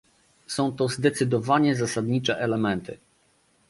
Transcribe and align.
Są 0.47 0.71
to 0.71 0.87
zdecydowanie 0.87 1.75
zasadnicze 1.75 2.37
elementy 2.39 2.97